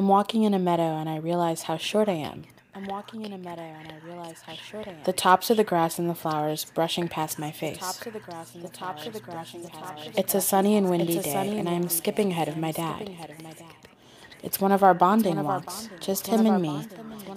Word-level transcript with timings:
I'm 0.00 0.08
walking 0.08 0.44
in 0.44 0.54
a 0.54 0.58
meadow 0.58 0.96
and 0.96 1.10
I 1.10 1.18
realize 1.18 1.64
how 1.64 1.76
short 1.76 2.08
I 2.08 2.14
am. 2.14 2.44
I'm 2.74 2.86
walking 2.86 3.22
in 3.22 3.34
a 3.34 3.36
meadow 3.36 3.60
and 3.60 3.92
I 3.92 3.96
realize 4.02 4.40
how 4.40 4.54
short 4.54 4.88
I 4.88 4.92
am. 4.92 4.96
The 5.04 5.12
tops 5.12 5.50
of 5.50 5.58
the 5.58 5.62
grass 5.62 5.98
and 5.98 6.08
the 6.08 6.14
flowers 6.14 6.64
brushing 6.64 7.06
past 7.06 7.38
my 7.38 7.50
face. 7.50 7.76
The 7.76 7.82
tops 7.82 8.06
of 8.06 8.12
the 8.14 8.20
grass 8.20 8.54
and 8.54 8.64
the 8.64 8.68
tops 8.70 9.06
of 9.06 9.12
the 9.12 9.20
grass 9.20 9.52
and 9.52 9.62
the 9.62 9.68
flowers. 9.68 10.08
It's 10.16 10.34
a 10.34 10.40
sunny 10.40 10.74
and 10.74 10.88
windy 10.88 11.18
day, 11.18 11.58
and 11.58 11.68
I 11.68 11.72
am 11.72 11.90
skipping 11.90 12.30
ahead 12.30 12.48
of 12.48 12.56
my 12.56 12.72
dad. 12.72 13.10
It's 14.42 14.58
one 14.58 14.72
of 14.72 14.82
our 14.82 14.94
bonding 14.94 15.42
walks, 15.42 15.90
just 16.00 16.28
him 16.28 16.46
and 16.46 16.62
me, 16.62 16.86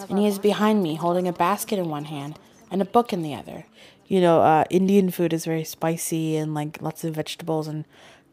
and 0.09 0.17
he 0.17 0.25
is 0.25 0.39
behind 0.39 0.81
me 0.81 0.95
holding 0.95 1.27
a 1.27 1.33
basket 1.33 1.77
in 1.77 1.89
one 1.89 2.05
hand 2.05 2.39
and 2.71 2.81
a 2.81 2.85
book 2.85 3.11
in 3.11 3.23
the 3.23 3.35
other. 3.35 3.65
You 4.07 4.21
know, 4.21 4.39
uh, 4.39 4.63
Indian 4.69 5.11
food 5.11 5.33
is 5.33 5.43
very 5.43 5.65
spicy 5.65 6.37
and 6.37 6.53
like 6.53 6.81
lots 6.81 7.03
of 7.03 7.15
vegetables 7.15 7.67
and 7.67 7.83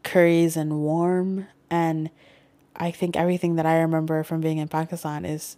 curries 0.03 0.55
and 0.55 0.79
warm. 0.79 1.47
And 1.69 2.09
I 2.75 2.91
think 2.91 3.15
everything 3.15 3.55
that 3.55 3.65
I 3.65 3.79
remember 3.79 4.23
from 4.23 4.41
being 4.41 4.57
in 4.57 4.67
Pakistan 4.67 5.25
is 5.25 5.57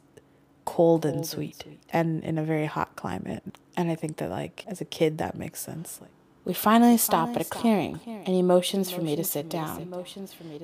cold 0.65 1.05
and 1.05 1.25
sweet 1.25 1.63
and 1.91 2.23
in 2.23 2.37
a 2.37 2.43
very 2.43 2.65
hot 2.65 2.95
climate. 2.95 3.43
And 3.75 3.89
I 3.91 3.95
think 3.95 4.17
that 4.17 4.29
like 4.29 4.63
as 4.67 4.81
a 4.81 4.85
kid 4.85 5.17
that 5.17 5.35
makes 5.37 5.59
sense. 5.59 5.99
Like 6.01 6.09
We 6.45 6.53
finally 6.53 6.97
stop 6.97 7.35
at 7.35 7.41
a 7.41 7.45
clearing, 7.45 7.99
and 8.05 8.27
he 8.27 8.41
motions 8.41 8.91
for 8.91 9.01
me 9.01 9.15
to 9.15 9.23
sit 9.23 9.49
down. 9.49 9.93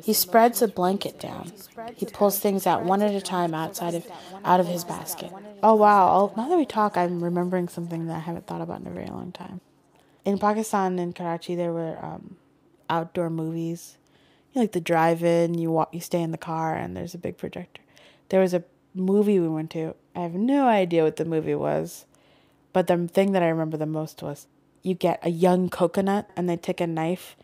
He 0.03 0.13
spreads 0.13 0.61
a 0.61 0.67
blanket 0.67 1.19
down. 1.19 1.53
He 1.95 2.05
pulls 2.05 2.39
things 2.39 2.67
out 2.67 2.83
one 2.83 3.01
at 3.01 3.13
a 3.13 3.21
time 3.21 3.53
outside 3.53 3.95
of 3.95 4.05
out 4.43 4.59
of 4.59 4.67
his 4.67 4.83
basket. 4.83 5.31
Oh 5.63 5.75
wow! 5.75 6.09
I'll, 6.09 6.33
now 6.35 6.49
that 6.49 6.57
we 6.57 6.65
talk, 6.65 6.97
I'm 6.97 7.23
remembering 7.23 7.67
something 7.69 8.07
that 8.07 8.15
I 8.15 8.19
haven't 8.19 8.47
thought 8.47 8.61
about 8.61 8.81
in 8.81 8.87
a 8.87 8.91
very 8.91 9.07
long 9.07 9.31
time. 9.31 9.61
In 10.25 10.37
Pakistan, 10.37 10.99
in 10.99 11.13
Karachi, 11.13 11.55
there 11.55 11.71
were 11.71 11.97
um, 12.03 12.35
outdoor 12.89 13.29
movies. 13.29 13.97
You 14.51 14.59
know, 14.59 14.61
like 14.61 14.71
the 14.71 14.81
drive-in. 14.81 15.55
You 15.55 15.71
walk, 15.71 15.93
you 15.93 15.99
stay 15.99 16.21
in 16.21 16.31
the 16.31 16.37
car, 16.37 16.75
and 16.75 16.95
there's 16.95 17.13
a 17.13 17.19
big 17.19 17.37
projector. 17.37 17.81
There 18.29 18.41
was 18.41 18.53
a 18.53 18.63
movie 18.93 19.39
we 19.39 19.47
went 19.47 19.71
to. 19.71 19.95
I 20.15 20.21
have 20.21 20.33
no 20.33 20.67
idea 20.67 21.03
what 21.03 21.17
the 21.17 21.25
movie 21.25 21.55
was, 21.55 22.05
but 22.73 22.87
the 22.87 23.07
thing 23.07 23.31
that 23.31 23.43
I 23.43 23.49
remember 23.49 23.77
the 23.77 23.85
most 23.85 24.21
was 24.21 24.47
you 24.81 24.93
get 24.93 25.19
a 25.23 25.29
young 25.29 25.69
coconut, 25.69 26.29
and 26.35 26.49
they 26.49 26.57
take 26.57 26.81
a 26.81 26.87
knife, 26.87 27.35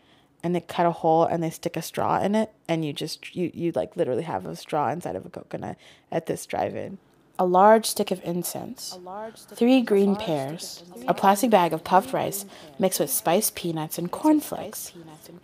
and 0.42 0.54
they 0.54 0.60
cut 0.60 0.86
a 0.86 0.90
hole, 0.90 1.24
and 1.24 1.42
they 1.42 1.50
stick 1.50 1.76
a 1.76 1.82
straw 1.82 2.20
in 2.20 2.34
it, 2.34 2.50
and 2.68 2.84
you 2.84 2.92
just 2.92 3.34
you 3.34 3.50
you 3.54 3.72
like 3.72 3.96
literally 3.96 4.24
have 4.24 4.46
a 4.46 4.56
straw 4.56 4.90
inside 4.90 5.16
of 5.16 5.26
a 5.26 5.30
coconut 5.30 5.76
at 6.10 6.26
this 6.26 6.46
drive-in 6.46 6.98
a 7.38 7.44
large 7.44 7.86
stick 7.86 8.10
of 8.10 8.22
incense, 8.24 8.98
three 9.36 9.82
green 9.82 10.16
pears, 10.16 10.82
a 11.06 11.14
plastic 11.14 11.50
bag 11.50 11.72
of 11.72 11.84
puffed 11.84 12.12
rice 12.12 12.46
mixed 12.78 13.00
with 13.00 13.10
spiced 13.10 13.54
peanuts 13.54 13.98
and 13.98 14.10
cornflakes, 14.10 14.92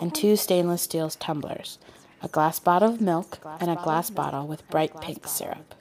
and 0.00 0.14
two 0.14 0.36
stainless 0.36 0.82
steel 0.82 1.10
tumblers, 1.10 1.78
a 2.22 2.28
glass 2.28 2.58
bottle 2.58 2.94
of 2.94 3.00
milk, 3.00 3.38
and 3.60 3.70
a 3.70 3.80
glass 3.82 4.10
bottle 4.10 4.46
with 4.46 4.68
bright 4.70 4.98
pink 5.00 5.26
syrup. 5.26 5.74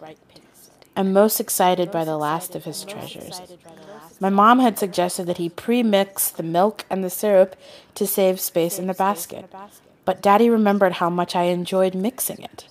I'm 0.96 1.14
most 1.14 1.40
excited 1.40 1.92
by 1.92 2.04
the 2.04 2.18
last 2.18 2.56
of 2.56 2.66
his 2.66 2.84
treasures. 2.84 3.42
My 4.20 4.30
mom 4.30 4.60
had 4.60 4.78
suggested 4.78 5.26
that 5.28 5.38
he 5.38 5.50
pre 5.50 5.82
mix 5.84 6.30
the 6.30 6.44
milk 6.44 6.86
and 6.90 7.04
the 7.04 7.10
syrup 7.10 7.56
to 7.96 8.06
save 8.06 8.42
space 8.42 8.78
in 8.78 8.88
the 8.88 8.94
basket, 8.94 9.50
but 10.04 10.22
Daddy 10.22 10.50
remembered 10.50 10.94
how 10.94 11.10
much 11.10 11.36
I 11.36 11.44
enjoyed 11.44 11.96
mixing 11.96 12.42
it 12.42 12.68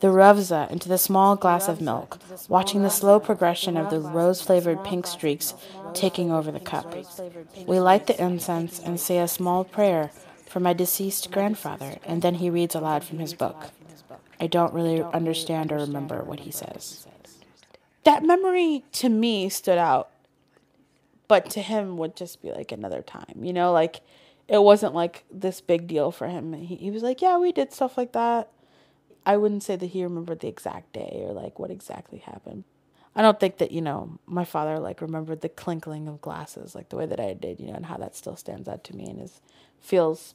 the 0.00 0.10
Rooh 0.10 0.22
Afzah 0.22 0.70
into 0.70 0.88
the 0.88 0.98
small 0.98 1.34
glass 1.34 1.68
of 1.68 1.80
milk, 1.80 2.18
watching 2.48 2.82
the 2.82 2.90
slow 2.90 3.18
progression 3.18 3.76
of 3.76 3.90
the 3.90 4.00
rose 4.00 4.40
flavored 4.40 4.84
pink 4.84 5.06
streaks 5.06 5.54
taking 5.92 6.30
over 6.30 6.52
the 6.52 6.60
cup. 6.60 6.94
We 7.66 7.80
light 7.80 8.06
the 8.06 8.20
incense 8.22 8.78
and 8.78 9.00
say 9.00 9.18
a 9.18 9.28
small 9.28 9.64
prayer 9.64 10.10
for 10.46 10.60
my 10.60 10.72
deceased 10.72 11.30
grandfather, 11.30 11.96
and 12.04 12.22
then 12.22 12.36
he 12.36 12.48
reads 12.48 12.74
aloud 12.74 13.04
from 13.04 13.18
his 13.18 13.34
book. 13.34 13.70
I 14.40 14.46
don't 14.46 14.72
really 14.72 15.02
understand 15.02 15.72
or 15.72 15.78
remember 15.78 16.22
what 16.22 16.40
he 16.40 16.52
says. 16.52 17.06
That 18.04 18.22
memory 18.22 18.84
to 18.92 19.08
me 19.08 19.48
stood 19.48 19.78
out, 19.78 20.10
but 21.26 21.50
to 21.50 21.60
him 21.60 21.96
would 21.98 22.14
just 22.14 22.40
be 22.40 22.52
like 22.52 22.70
another 22.70 23.02
time, 23.02 23.42
you 23.42 23.52
know, 23.52 23.72
like 23.72 24.00
it 24.46 24.62
wasn't 24.62 24.94
like 24.94 25.24
this 25.30 25.60
big 25.60 25.88
deal 25.88 26.10
for 26.12 26.28
him. 26.28 26.52
He, 26.52 26.76
he 26.76 26.90
was 26.90 27.02
like, 27.02 27.20
Yeah, 27.20 27.36
we 27.36 27.52
did 27.52 27.72
stuff 27.72 27.98
like 27.98 28.12
that 28.12 28.48
I 29.28 29.36
wouldn't 29.36 29.62
say 29.62 29.76
that 29.76 29.86
he 29.88 30.02
remembered 30.02 30.40
the 30.40 30.48
exact 30.48 30.94
day 30.94 31.22
or 31.22 31.34
like 31.34 31.58
what 31.58 31.70
exactly 31.70 32.20
happened. 32.20 32.64
I 33.14 33.20
don't 33.20 33.38
think 33.38 33.58
that, 33.58 33.72
you 33.72 33.82
know, 33.82 34.18
my 34.24 34.46
father 34.46 34.78
like 34.78 35.02
remembered 35.02 35.42
the 35.42 35.50
clinkling 35.50 36.08
of 36.08 36.22
glasses 36.22 36.74
like 36.74 36.88
the 36.88 36.96
way 36.96 37.04
that 37.04 37.20
I 37.20 37.34
did, 37.34 37.60
you 37.60 37.66
know, 37.66 37.74
and 37.74 37.84
how 37.84 37.98
that 37.98 38.16
still 38.16 38.36
stands 38.36 38.66
out 38.68 38.84
to 38.84 38.96
me 38.96 39.04
and 39.04 39.20
is 39.20 39.42
feels 39.80 40.34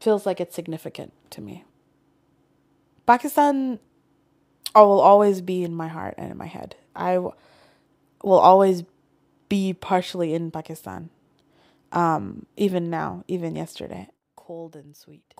feels 0.00 0.24
like 0.24 0.40
it's 0.40 0.54
significant 0.54 1.12
to 1.32 1.42
me. 1.42 1.64
Pakistan 3.06 3.78
I 4.74 4.80
will 4.80 5.00
always 5.00 5.42
be 5.42 5.62
in 5.62 5.74
my 5.74 5.88
heart 5.88 6.14
and 6.16 6.30
in 6.30 6.38
my 6.38 6.46
head. 6.46 6.76
I 6.96 7.18
will 7.18 7.34
always 8.22 8.84
be 9.50 9.74
partially 9.74 10.32
in 10.32 10.50
Pakistan. 10.50 11.10
Um, 11.92 12.46
even 12.56 12.88
now, 12.88 13.24
even 13.28 13.54
yesterday. 13.54 14.08
Cold 14.34 14.76
and 14.76 14.96
sweet. 14.96 15.34